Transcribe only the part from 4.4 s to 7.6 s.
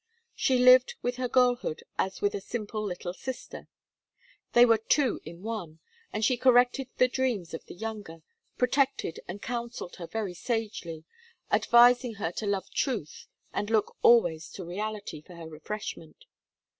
They were two in one, and she corrected the dreams